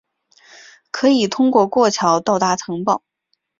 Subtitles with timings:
[0.89, 3.03] 可以通过过桥到达城堡。